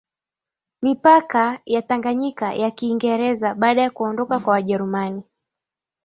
[0.81, 5.23] mipaka ya Tanganyika ya Kiingereza baada ya kuondoka kwa Wajerumani